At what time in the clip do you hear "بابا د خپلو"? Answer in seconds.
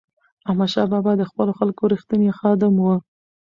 0.93-1.51